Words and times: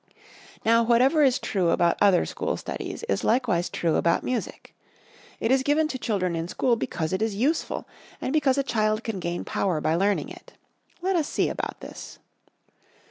Now, 0.65 0.81
whatever 0.81 1.21
is 1.21 1.37
true 1.37 1.69
about 1.69 1.95
other 2.01 2.25
school 2.25 2.57
studies 2.57 3.03
is 3.03 3.23
likewise 3.23 3.69
true 3.69 3.97
about 3.97 4.23
music. 4.23 4.73
It 5.39 5.51
is 5.51 5.61
given 5.61 5.87
to 5.89 5.99
children 5.99 6.35
in 6.35 6.47
school 6.47 6.75
because 6.75 7.13
it 7.13 7.21
is 7.21 7.35
useful, 7.35 7.87
and 8.19 8.33
because 8.33 8.57
a 8.57 8.63
child 8.63 9.03
can 9.03 9.19
gain 9.19 9.45
power 9.45 9.79
by 9.79 9.93
learning 9.93 10.29
it. 10.29 10.53
Let 11.03 11.15
us 11.15 11.27
see 11.27 11.49
about 11.49 11.81
this. 11.81 12.17